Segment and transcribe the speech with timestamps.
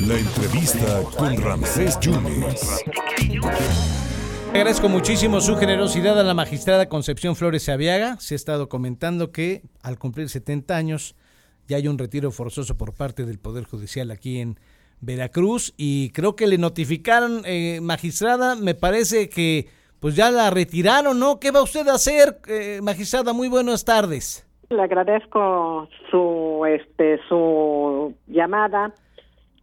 [0.00, 2.82] La entrevista con Ramsés Yunes.
[4.48, 8.16] Agradezco muchísimo su generosidad a la magistrada Concepción Flores Aviaga.
[8.18, 11.14] Se ha estado comentando que al cumplir 70 años
[11.68, 14.58] ya hay un retiro forzoso por parte del Poder Judicial aquí en
[15.00, 19.68] Veracruz y creo que le notificaron, eh, magistrada, me parece que
[20.00, 21.38] pues ya la retiraron, ¿no?
[21.38, 23.32] ¿Qué va usted a hacer, eh, magistrada?
[23.32, 24.44] Muy buenas tardes.
[24.70, 28.92] Le agradezco su, este, su llamada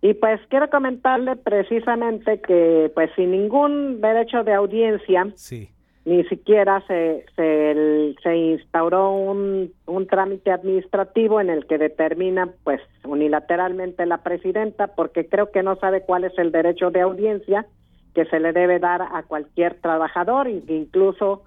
[0.00, 5.70] y pues quiero comentarle precisamente que pues sin ningún derecho de audiencia, Sí.
[6.04, 12.80] ni siquiera se, se, se instauró un, un trámite administrativo en el que determina pues
[13.04, 17.66] unilateralmente la presidenta porque creo que no sabe cuál es el derecho de audiencia
[18.14, 21.42] que se le debe dar a cualquier trabajador incluso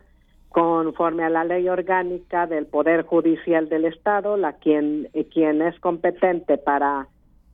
[0.51, 5.79] conforme a la ley orgánica del poder judicial del estado la quien eh, quien es
[5.79, 7.07] competente para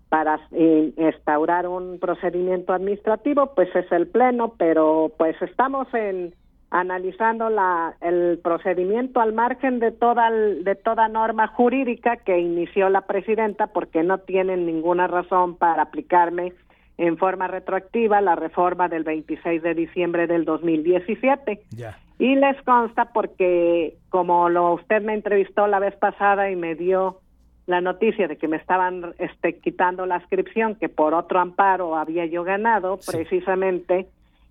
[0.09, 6.33] para eh, instaurar un procedimiento administrativo pues es el pleno pero pues estamos en
[6.69, 13.01] analizando la, el procedimiento al margen de toda de toda norma jurídica que inició la
[13.01, 16.53] presidenta porque no tienen ninguna razón para aplicarme
[16.97, 21.95] en forma retroactiva la reforma del 26 de diciembre del 2017 Ya.
[22.19, 27.19] Y les consta porque como lo usted me entrevistó la vez pasada y me dio
[27.67, 32.25] la noticia de que me estaban este quitando la inscripción que por otro amparo había
[32.25, 33.11] yo ganado Sí.
[33.11, 34.07] precisamente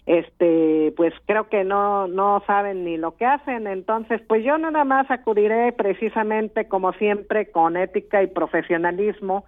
[0.06, 4.84] este pues creo que no no saben ni lo que hacen entonces pues yo nada
[4.84, 9.44] más acudiré precisamente como siempre con ética y profesionalismo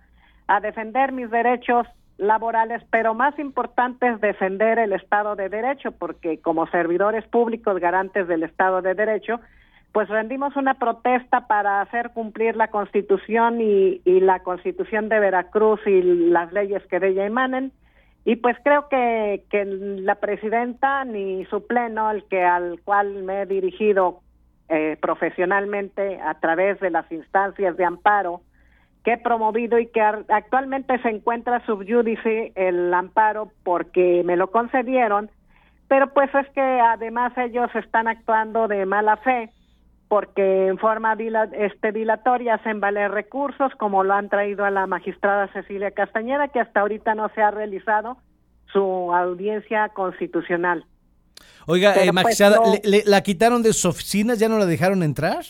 [0.48, 1.86] a defender mis derechos
[2.18, 8.28] laborales, pero más importante es defender el Estado de Derecho, porque como servidores públicos garantes
[8.28, 9.40] del Estado de Derecho,
[9.92, 15.80] pues rendimos una protesta para hacer cumplir la Constitución y, y la Constitución de Veracruz
[15.86, 17.72] y las leyes que de ella emanen.
[18.24, 23.42] Y pues creo que, que la presidenta ni su pleno, el que al cual me
[23.42, 24.20] he dirigido
[24.68, 28.42] eh, profesionalmente a través de las instancias de amparo,
[29.04, 35.30] que he promovido y que actualmente se encuentra subyúdice el amparo porque me lo concedieron,
[35.88, 39.50] pero pues es que además ellos están actuando de mala fe
[40.08, 44.86] porque en forma dila- este, dilatoria hacen valer recursos como lo han traído a la
[44.86, 48.16] magistrada Cecilia Castañeda que hasta ahorita no se ha realizado
[48.72, 48.80] su
[49.14, 50.84] audiencia constitucional.
[51.66, 52.72] Oiga, eh, pues, magistrada, no.
[52.72, 54.38] ¿le- le- ¿la quitaron de sus oficinas?
[54.38, 55.44] ¿Ya no la dejaron entrar?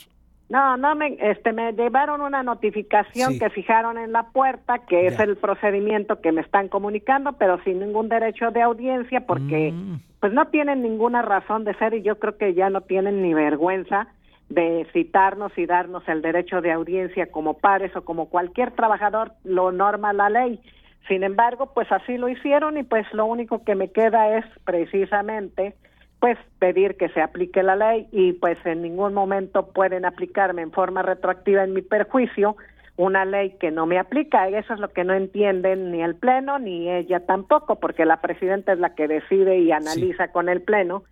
[0.49, 3.39] No, no me, este, me llevaron una notificación Sí.
[3.39, 7.79] que fijaron en la puerta, que es el procedimiento que me están comunicando, pero sin
[7.79, 9.99] ningún derecho de audiencia, porque Mm.
[10.19, 13.33] pues no tienen ninguna razón de ser y yo creo que ya no tienen ni
[13.35, 14.07] vergüenza
[14.49, 19.71] de citarnos y darnos el derecho de audiencia como pares o como cualquier trabajador lo
[19.71, 20.59] norma la ley.
[21.07, 25.75] Sin embargo, pues así lo hicieron y pues lo único que me queda es precisamente
[26.19, 30.71] pues pedir que se aplique la ley y pues en ningún momento pueden aplicarme en
[30.71, 32.57] forma retroactiva en mi perjuicio
[32.97, 34.49] una ley que no me aplica.
[34.49, 38.73] Eso es lo que no entienden ni el Pleno ni ella tampoco, porque la presidenta
[38.73, 41.03] es la que decide y analiza con el Pleno.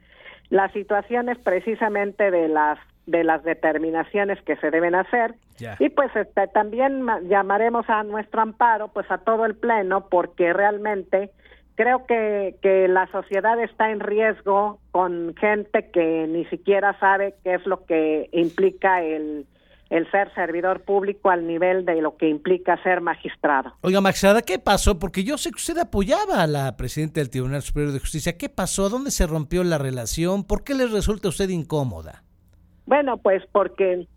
[0.50, 5.36] Las situaciones precisamente de las de las determinaciones que se deben hacer.
[5.80, 10.52] Y pues este, también ma- llamaremos a nuestro amparo pues a todo el pleno porque
[10.52, 11.32] realmente
[11.78, 17.54] creo que, que la sociedad está en riesgo con gente que ni siquiera sabe qué
[17.54, 19.46] es lo que implica el,
[19.92, 23.74] el ser servidor público al nivel de lo que implica ser magistrado.
[23.82, 24.98] Oiga, magistrada, ¿qué pasó?
[24.98, 28.38] Porque yo sé que usted apoyaba a la presidenta del Tribunal Superior de Justicia.
[28.38, 28.90] ¿Qué pasó?
[28.90, 30.44] ¿Dónde se rompió la relación?
[30.44, 32.24] ¿Por qué le resulta a usted incómoda?
[32.88, 34.08] Bueno, pues porque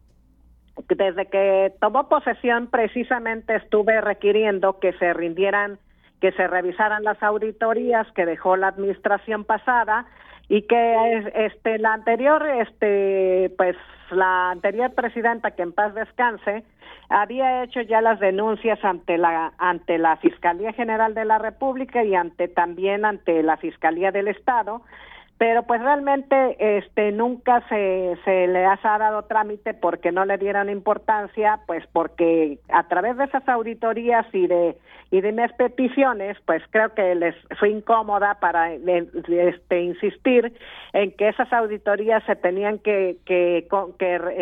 [0.89, 5.79] desde que tomó posesión precisamente estuve requiriendo que se rindieran,
[6.21, 10.07] que se revisaran las auditorías que dejó la administración pasada
[10.49, 13.77] y que es- este la anterior este pues
[14.11, 16.65] la anterior presidenta que en paz descanse
[17.09, 22.15] había hecho ya las denuncias ante la ante la Fiscalía General de la República y
[22.15, 24.83] ante también ante la Fiscalía del Estado
[25.41, 31.61] pero pues realmente este nunca se, le ha dado trámite porque no le dieron importancia
[31.67, 34.77] pues porque a través de esas auditorías y de
[35.11, 40.53] y de mis peticiones pues creo que les fue incómoda para eh, este insistir
[40.93, 43.67] en que esas auditorías se tenían que que,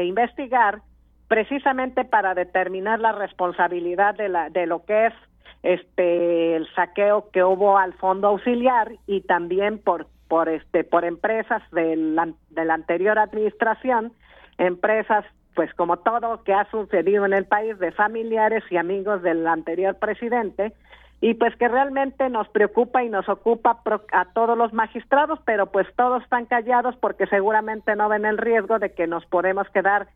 [0.03, 0.81] investigar
[1.29, 5.15] precisamente para determinar la responsabilidad de la de lo que es
[5.63, 11.63] este el saqueo que hubo al fondo auxiliar y también por por este por empresas
[11.73, 14.13] de la, de la anterior administración
[14.59, 15.25] empresas
[15.59, 19.97] pues como todo que ha sucedido en el país, de familiares y amigos del anterior
[19.97, 20.73] presidente,
[21.21, 23.83] y pues que realmente nos preocupa y nos ocupa
[24.13, 28.79] a todos los magistrados, pero pues todos están callados porque seguramente no ven el riesgo
[28.79, 30.07] de que nos podemos quedar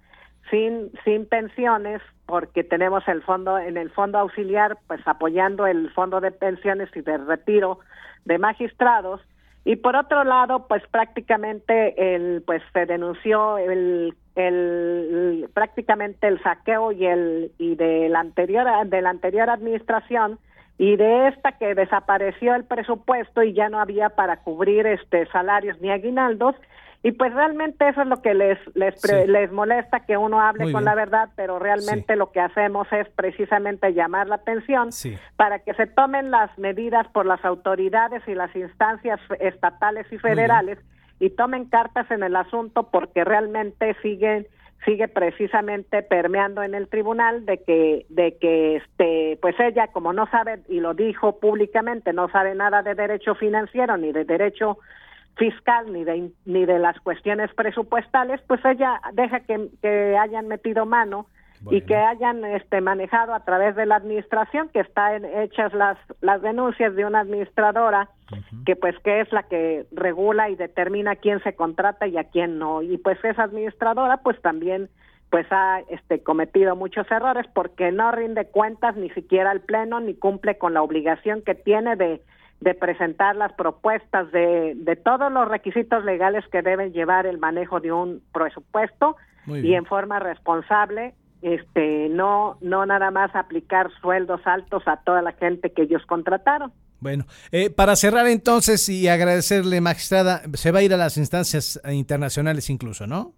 [0.48, 6.20] sin sin pensiones porque tenemos el fondo en el fondo auxiliar pues apoyando el fondo
[6.20, 7.80] de pensiones y de retiro
[8.26, 9.20] de magistrados
[9.64, 16.92] y por otro lado pues prácticamente el pues se denunció el el prácticamente el saqueo
[16.92, 20.38] y el y de la anterior de la anterior administración.
[20.78, 25.80] Y de esta que desapareció el presupuesto y ya no había para cubrir este salarios
[25.80, 26.56] ni aguinaldos
[27.04, 28.94] y pues realmente eso es lo que les les,
[29.26, 33.92] les molesta que uno hable con la verdad pero realmente lo que hacemos es precisamente
[33.92, 34.90] llamar la atención
[35.36, 40.78] para que se tomen las medidas por las autoridades y las instancias estatales y federales
[41.18, 44.46] y tomen cartas en el asunto porque realmente siguen
[44.84, 50.26] sigue precisamente permeando en el tribunal de que de que este pues ella como no
[50.30, 54.78] sabe y lo dijo públicamente no sabe nada de derecho financiero ni de derecho
[55.36, 60.86] fiscal ni de ni de las cuestiones presupuestales pues ella deja que, que hayan metido
[60.86, 61.26] mano
[61.70, 66.42] y que hayan este manejado a través de la administración que están hechas las las
[66.42, 68.08] denuncias de una administradora
[68.66, 72.58] que pues que es la que regula y determina quién se contrata y a quién
[72.58, 72.82] no.
[72.82, 74.88] Y pues esa administradora pues también
[75.30, 80.14] pues ha este cometido muchos errores porque no rinde cuentas ni siquiera al pleno ni
[80.14, 82.20] cumple con la obligación que tiene de
[82.62, 87.80] de presentar las propuestas de, de todos los requisitos legales que deben llevar el manejo
[87.80, 89.16] de un presupuesto
[89.48, 95.32] y en forma responsable este no no nada más aplicar sueldos altos a toda la
[95.32, 96.72] gente que ellos contrataron.
[97.00, 101.80] Bueno, eh, para cerrar entonces y agradecerle, magistrada, se va a ir a las instancias
[101.90, 103.32] internacionales incluso, ¿no?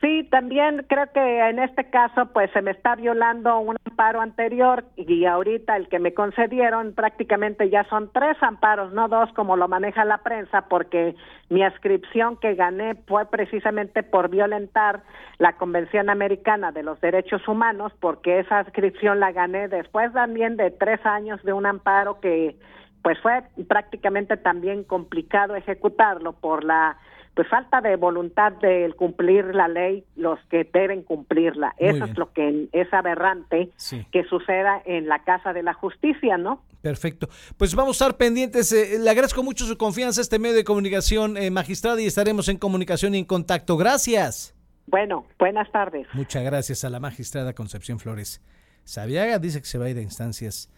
[0.00, 1.20] Sí, también creo que
[1.50, 5.98] en este caso pues se me está violando un amparo anterior y ahorita el que
[5.98, 11.16] me concedieron prácticamente ya son tres amparos, no dos como lo maneja la prensa, porque
[11.50, 15.02] mi ascripción que gané fue precisamente por violentar
[15.36, 20.70] la Convención Americana de los Derechos Humanos, porque esa ascripción la gané después también de
[20.70, 22.56] tres años de un amparo que
[23.02, 26.98] pues fue prácticamente también complicado ejecutarlo por la
[27.34, 31.74] pues falta de voluntad de cumplir la ley los que deben cumplirla.
[31.78, 33.70] Eso es lo que es aberrante
[34.10, 36.62] que suceda en la Casa de la Justicia, ¿no?
[36.82, 37.28] Perfecto.
[37.56, 38.72] Pues vamos a estar pendientes.
[38.72, 42.48] Eh, le agradezco mucho su confianza a este medio de comunicación, eh, magistrada, y estaremos
[42.48, 43.76] en comunicación y en contacto.
[43.76, 44.54] Gracias.
[44.86, 46.08] Bueno, buenas tardes.
[46.14, 48.42] Muchas gracias a la magistrada Concepción Flores.
[48.84, 50.68] Sabiaga dice que se va a ir a instancias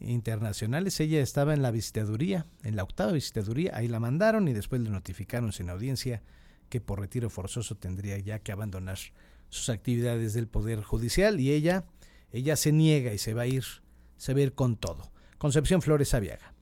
[0.00, 0.98] internacionales.
[1.00, 4.90] Ella estaba en la visitaduría, en la octava visitaduría, ahí la mandaron y después le
[4.90, 6.22] notificaron sin audiencia
[6.68, 8.98] que por retiro forzoso tendría ya que abandonar
[9.48, 11.84] sus actividades del Poder Judicial y ella,
[12.32, 13.64] ella se niega y se va a ir,
[14.16, 15.10] se va a ir con todo.
[15.38, 16.54] Concepción Flores Aviaga.